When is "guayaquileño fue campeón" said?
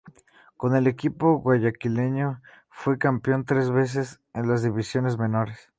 1.37-3.45